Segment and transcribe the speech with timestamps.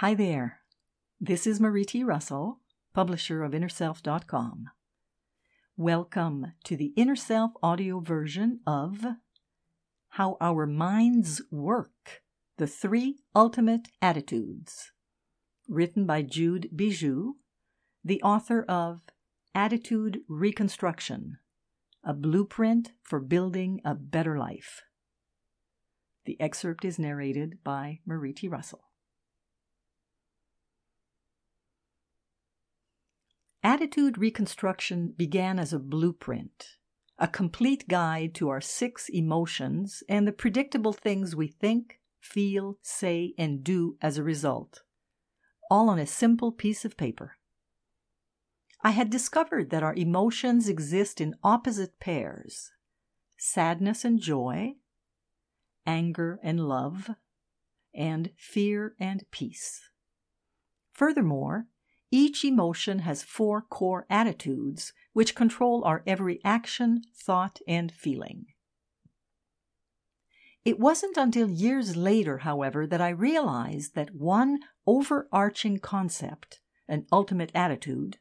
[0.00, 0.60] Hi there.
[1.20, 2.04] This is Marie T.
[2.04, 2.60] Russell,
[2.94, 4.66] publisher of InnerSelf.com.
[5.76, 9.04] Welcome to the Inner Self audio version of
[10.10, 12.22] How Our Minds Work
[12.58, 14.92] The Three Ultimate Attitudes,
[15.68, 17.32] written by Jude Bijou,
[18.04, 19.00] the author of
[19.52, 21.38] Attitude Reconstruction
[22.04, 24.82] A Blueprint for Building a Better Life.
[26.24, 28.46] The excerpt is narrated by Marie T.
[28.46, 28.84] Russell.
[33.62, 36.76] Attitude reconstruction began as a blueprint,
[37.18, 43.34] a complete guide to our six emotions and the predictable things we think, feel, say,
[43.36, 44.82] and do as a result,
[45.70, 47.36] all on a simple piece of paper.
[48.82, 52.70] I had discovered that our emotions exist in opposite pairs
[53.40, 54.74] sadness and joy,
[55.86, 57.10] anger and love,
[57.94, 59.90] and fear and peace.
[60.92, 61.66] Furthermore,
[62.10, 68.46] each emotion has four core attitudes which control our every action, thought, and feeling.
[70.64, 77.50] It wasn't until years later, however, that I realized that one overarching concept, an ultimate
[77.54, 78.18] attitude,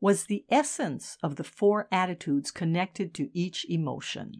[0.00, 4.32] was the essence of the four attitudes connected to each emotion.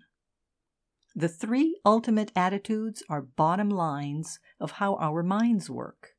[1.14, 6.10] The three ultimate attitudes are bottom lines of how our minds work.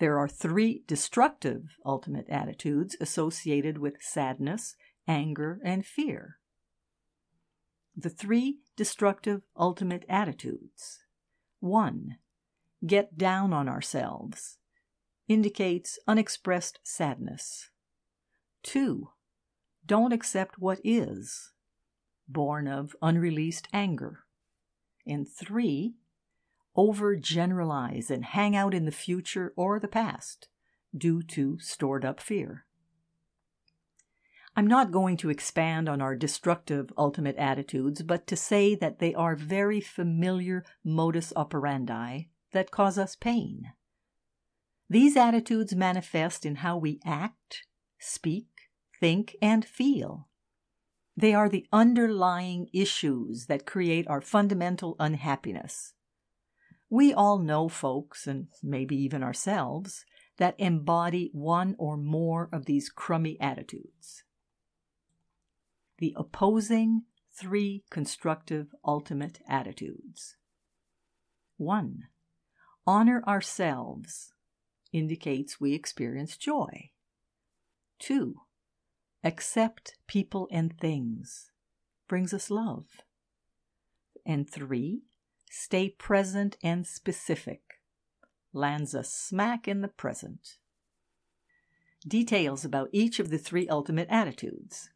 [0.00, 4.74] There are three destructive ultimate attitudes associated with sadness,
[5.06, 6.38] anger, and fear.
[7.94, 11.00] The three destructive ultimate attitudes.
[11.58, 12.16] 1.
[12.86, 14.56] Get down on ourselves.
[15.28, 17.68] Indicates unexpressed sadness.
[18.62, 19.10] 2.
[19.84, 21.52] Don't accept what is.
[22.26, 24.20] Born of unreleased anger.
[25.06, 25.92] And 3
[26.76, 30.48] overgeneralize and hang out in the future or the past
[30.96, 32.64] due to stored up fear.
[34.56, 39.14] I'm not going to expand on our destructive ultimate attitudes, but to say that they
[39.14, 42.22] are very familiar modus operandi
[42.52, 43.72] that cause us pain.
[44.88, 47.62] These attitudes manifest in how we act,
[48.00, 48.48] speak,
[48.98, 50.28] think, and feel.
[51.16, 55.94] They are the underlying issues that create our fundamental unhappiness.
[56.90, 60.04] We all know folks, and maybe even ourselves,
[60.38, 64.24] that embody one or more of these crummy attitudes.
[65.98, 70.36] The opposing three constructive ultimate attitudes.
[71.58, 72.04] 1.
[72.86, 74.32] Honor ourselves
[74.92, 76.90] indicates we experience joy.
[78.00, 78.34] 2.
[79.22, 81.50] Accept people and things
[82.08, 82.86] brings us love.
[84.26, 85.02] And 3
[85.52, 87.80] Stay present and specific.
[88.52, 90.58] Lands us smack in the present.
[92.06, 94.90] Details about each of the three ultimate attitudes.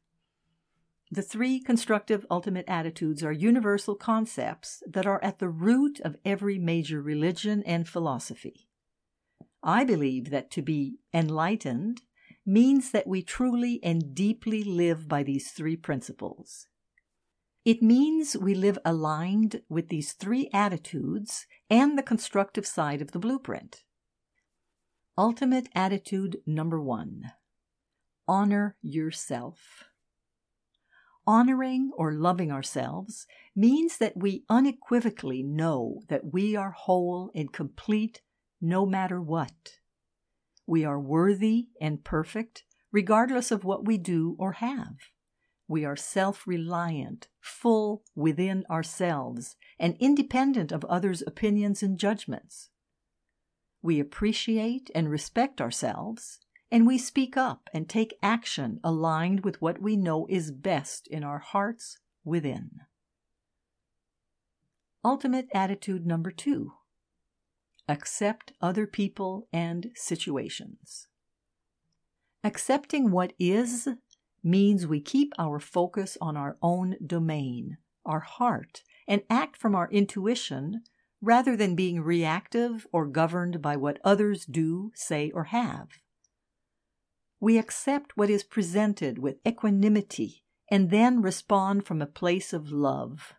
[1.10, 6.58] The three constructive ultimate attitudes are universal concepts that are at the root of every
[6.58, 8.68] major religion and philosophy.
[9.60, 12.02] I believe that to be enlightened
[12.46, 16.68] means that we truly and deeply live by these three principles.
[17.64, 23.18] It means we live aligned with these three attitudes and the constructive side of the
[23.18, 23.84] blueprint.
[25.16, 27.32] Ultimate attitude number one
[28.26, 29.84] honor yourself.
[31.26, 33.26] Honoring or loving ourselves
[33.56, 38.20] means that we unequivocally know that we are whole and complete
[38.60, 39.78] no matter what.
[40.66, 44.96] We are worthy and perfect regardless of what we do or have.
[45.66, 52.70] We are self reliant, full within ourselves, and independent of others' opinions and judgments.
[53.82, 56.40] We appreciate and respect ourselves,
[56.70, 61.24] and we speak up and take action aligned with what we know is best in
[61.24, 62.80] our hearts within.
[65.04, 66.72] Ultimate attitude number two
[67.86, 71.08] accept other people and situations.
[72.42, 73.88] Accepting what is
[74.44, 79.90] means we keep our focus on our own domain, our heart, and act from our
[79.90, 80.82] intuition
[81.20, 85.88] rather than being reactive or governed by what others do, say, or have.
[87.40, 93.34] We accept what is presented with equanimity and then respond from a place of love.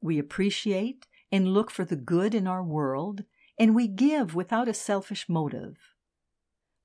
[0.00, 3.24] We appreciate and look for the good in our world,
[3.58, 5.76] and we give without a selfish motive.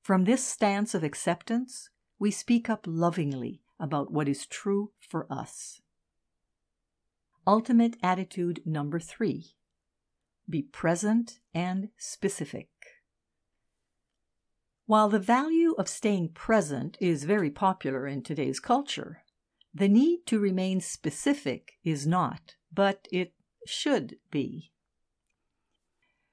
[0.02, 1.90] From this stance of acceptance,
[2.24, 5.82] we speak up lovingly about what is true for us.
[7.46, 9.56] Ultimate attitude number three
[10.50, 12.70] be present and specific.
[14.86, 19.24] While the value of staying present is very popular in today's culture,
[19.76, 23.34] the need to remain specific is not, but it
[23.68, 24.72] should be.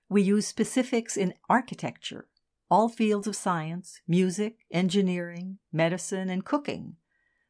[0.08, 2.28] We use specifics in architecture,
[2.70, 6.96] all fields of science, music, engineering, medicine, and cooking,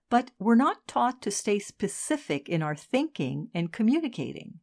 [0.08, 4.60] but we're not taught to stay specific in our thinking and communicating.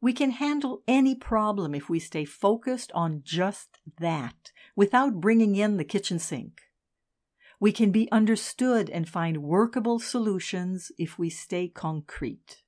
[0.00, 5.76] We can handle any problem if we stay focused on just that, without bringing in
[5.76, 6.60] the kitchen sink.
[7.60, 12.62] We can be understood and find workable solutions if we stay concrete.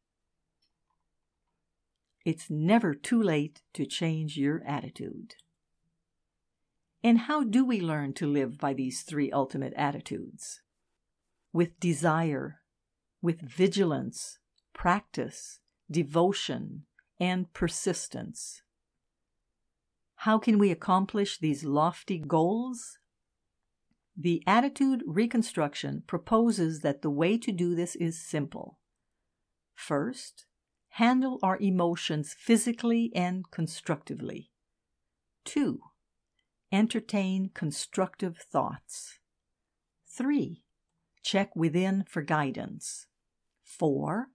[2.25, 5.35] It's never too late to change your attitude.
[7.05, 10.63] And how do we learn to live by these three ultimate attitudes?
[11.53, 12.63] With desire,
[13.21, 14.39] with vigilance,
[14.73, 15.61] practice,
[15.91, 16.87] devotion,
[17.21, 18.63] and persistence.
[20.17, 22.99] How can we accomplish these lofty goals?
[24.17, 28.79] The attitude reconstruction proposes that the way to do this is simple.
[29.75, 30.47] First,
[30.89, 34.53] handle our emotions physically and constructively.
[35.45, 35.81] Two,
[36.75, 39.19] entertain constructive thoughts.
[40.07, 40.63] Three,
[41.23, 43.07] check within for guidance.
[43.63, 44.29] Four,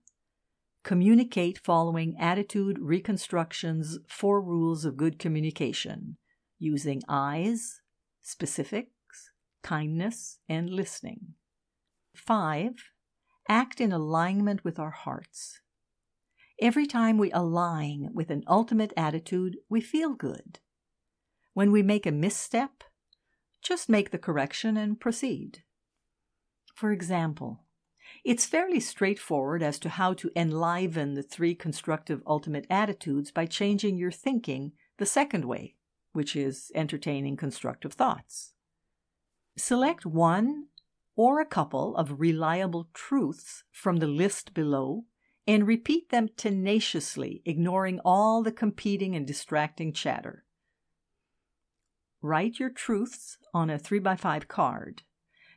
[0.82, 6.16] Communicate following Attitude Reconstruction's four rules of good communication
[6.58, 7.80] using eyes,
[8.22, 9.30] specifics,
[9.62, 11.34] kindness, and listening.
[12.16, 12.72] 5.
[13.48, 15.60] Act in alignment with our hearts.
[16.60, 20.60] Every time we align with an ultimate attitude, we feel good.
[21.52, 22.84] When we make a misstep,
[23.62, 25.64] just make the correction and proceed.
[26.74, 27.64] For example,
[28.24, 33.96] it's fairly straightforward as to how to enliven the three constructive ultimate attitudes by changing
[33.96, 35.76] your thinking the second way,
[36.12, 38.52] which is entertaining constructive thoughts.
[39.56, 40.66] Select one
[41.16, 45.04] or a couple of reliable truths from the list below
[45.46, 50.44] and repeat them tenaciously, ignoring all the competing and distracting chatter.
[52.22, 55.02] Write your truths on a 3x5 card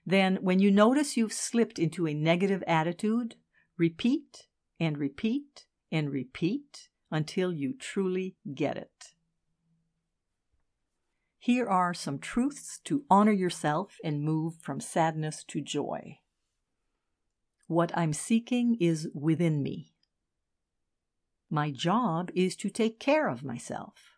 [0.06, 3.36] then when you notice you've slipped into a negative attitude,
[3.78, 4.48] repeat
[4.80, 9.14] and repeat and repeat until you truly get it.
[11.40, 16.20] Here are some truths to honor yourself and move from sadness to joy.
[17.68, 19.94] What I'm seeking is within me.
[21.50, 24.13] My job is to take care of myself.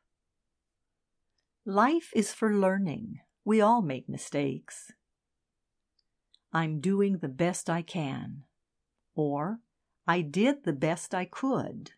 [1.67, 3.21] Life is for learning.
[3.43, 4.91] We all make mistakes.
[6.53, 8.43] I'm doing the best I can,
[9.15, 9.61] or
[10.07, 11.93] I did the best I could.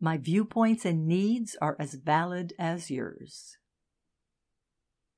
[0.00, 3.56] My viewpoints and needs are as valid as yours.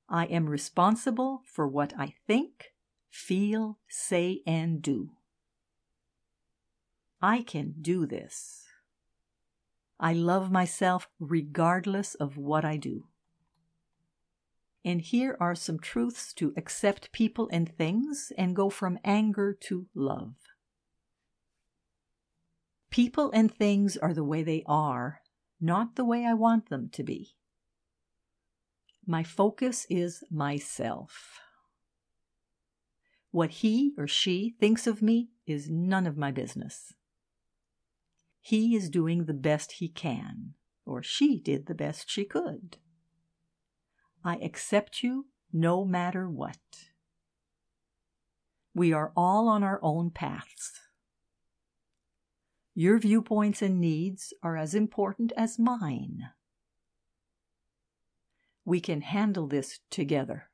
[0.07, 2.73] I am responsible for what I think,
[3.09, 5.13] feel, say, and do.
[7.19, 8.64] I can do this.
[9.99, 13.05] I love myself regardless of what I do.
[14.83, 19.87] And here are some truths to accept people and things and go from anger to
[19.95, 20.35] love.
[22.91, 25.21] People and things are the way they are,
[25.59, 27.35] not the way I want them to be.
[29.07, 31.39] My focus is myself.
[33.31, 36.93] What he or she thinks of me is none of my business.
[38.45, 40.53] He is doing the best he can,
[40.85, 42.77] or she did the best she could.
[44.23, 46.59] I accept you no matter what.
[48.75, 50.79] We are all on our own paths.
[52.75, 56.29] Your viewpoints and needs are as important as mine.
[58.63, 60.51] We can handle this together.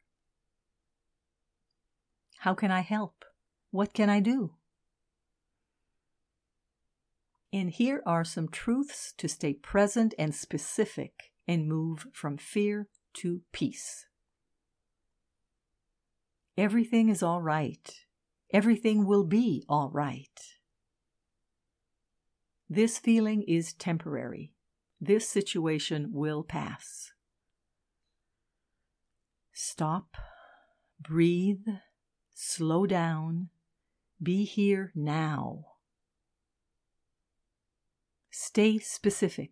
[2.37, 3.25] How can I help?
[3.69, 4.53] What can I do?
[7.53, 13.41] And here are some truths to stay present and specific and move from fear to
[13.51, 14.05] peace.
[16.57, 18.05] Everything is all right.
[18.53, 20.39] Everything will be all right.
[22.69, 24.53] This feeling is temporary.
[24.99, 27.11] This situation will pass.
[29.51, 30.15] Stop,
[31.01, 31.65] breathe,
[32.33, 33.49] slow down,
[34.21, 35.70] be here now.
[38.33, 39.51] Stay specific,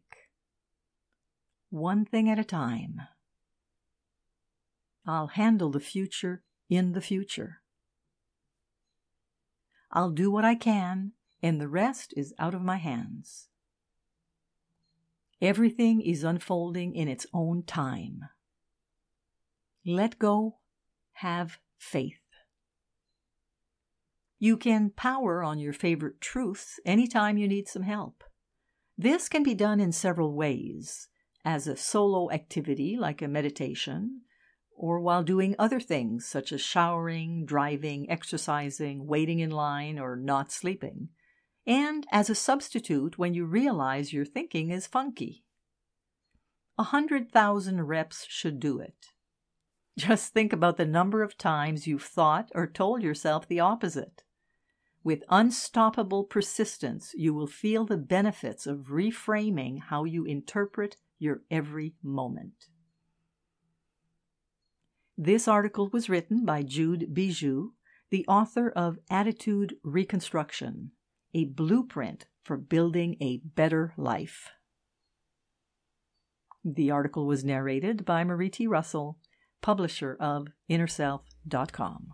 [1.70, 3.02] one thing at a time.
[5.06, 7.62] I'll handle the future in the future.
[9.92, 11.12] I'll do what I can,
[11.44, 13.50] and the rest is out of my hands.
[15.42, 18.30] Everything is unfolding in its own time.
[19.86, 20.60] Let go.
[21.14, 22.22] Have faith.
[24.38, 28.24] You can power on your favorite truths anytime you need some help.
[29.02, 31.08] This can be done in several ways
[31.46, 34.24] as a solo activity like a meditation,
[34.76, 40.52] or while doing other things such as showering, driving, exercising, waiting in line, or not
[40.52, 41.08] sleeping,
[41.66, 45.46] and as a substitute when you realize your thinking is funky.
[46.78, 49.14] A hundred thousand reps should do it.
[49.98, 54.24] Just think about the number of times you've thought or told yourself the opposite.
[55.04, 61.96] With unstoppable persistence, you will feel the benefits of reframing how you interpret your every
[62.04, 62.68] moment.
[65.18, 67.72] This article was written by Jude Bijou,
[68.10, 70.92] the author of Attitude Reconstruction,
[71.34, 74.50] a blueprint for building a better life.
[76.64, 78.68] The article was narrated by Marie T.
[78.68, 79.18] Russell,
[79.62, 82.14] publisher of InnerSelf.com.